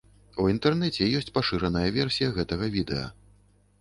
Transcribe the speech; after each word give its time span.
У 0.43 0.45
інтэрнэце 0.53 1.09
ёсць 1.19 1.29
пашыраная 1.37 1.85
версія 1.99 2.33
гэтага 2.39 2.65
відэа. 2.77 3.05